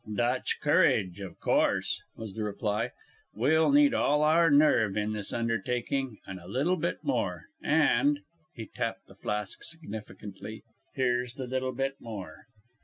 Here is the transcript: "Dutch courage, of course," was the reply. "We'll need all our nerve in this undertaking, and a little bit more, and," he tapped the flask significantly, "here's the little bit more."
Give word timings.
"Dutch 0.11 0.59
courage, 0.61 1.19
of 1.19 1.39
course," 1.39 2.01
was 2.15 2.33
the 2.33 2.43
reply. 2.43 2.89
"We'll 3.35 3.71
need 3.71 3.93
all 3.93 4.23
our 4.23 4.49
nerve 4.49 4.97
in 4.97 5.13
this 5.13 5.31
undertaking, 5.31 6.17
and 6.25 6.39
a 6.39 6.47
little 6.47 6.75
bit 6.75 7.03
more, 7.03 7.49
and," 7.61 8.17
he 8.55 8.65
tapped 8.65 9.05
the 9.05 9.15
flask 9.15 9.63
significantly, 9.63 10.63
"here's 10.95 11.35
the 11.35 11.45
little 11.45 11.71
bit 11.75 11.97
more." 12.01 12.47